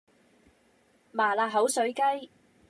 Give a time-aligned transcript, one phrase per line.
[1.11, 2.31] 麻辣口水雞